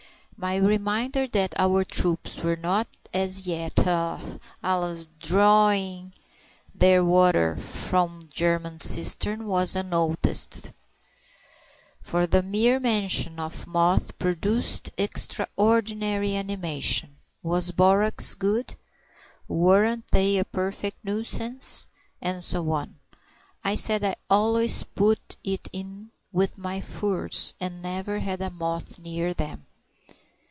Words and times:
My 0.43 0.55
reminder 0.55 1.27
that 1.27 1.53
our 1.59 1.83
troops 1.85 2.39
were 2.39 2.55
not 2.55 2.87
as 3.13 3.45
yet, 3.45 3.77
alas! 3.85 5.05
drawing 5.19 6.13
their 6.73 7.05
water 7.05 7.55
from 7.55 8.27
German 8.33 8.79
cisterns 8.79 9.43
was 9.43 9.75
unnoticed; 9.75 10.71
for 12.01 12.25
the 12.25 12.41
mere 12.41 12.79
mention 12.79 13.39
of 13.39 13.67
moth 13.67 14.17
produced 14.17 14.89
extraordinary 14.97 16.35
animation. 16.35 17.17
Was 17.43 17.69
borax 17.71 18.33
good? 18.33 18.77
Weren't 19.47 20.07
they 20.11 20.39
a 20.39 20.45
perfect 20.45 21.05
nuisance? 21.05 21.87
and 22.19 22.43
so 22.43 22.71
on. 22.71 22.95
I 23.63 23.75
said 23.75 24.03
I 24.03 24.15
always 24.27 24.81
put 24.81 25.37
it 25.43 25.69
in 25.71 26.09
with 26.31 26.57
my 26.57 26.81
furs, 26.81 27.53
and 27.59 27.83
never 27.83 28.17
had 28.21 28.41
a 28.41 28.49
moth 28.49 28.97
near 28.97 29.35
them. 29.35 29.67